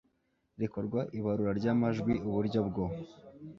rikorwa 0.59 0.99
ibarura 1.17 1.51
ry 1.59 1.67
amajwi 1.73 2.13
uburyo 2.27 2.59
bwo 2.69 2.85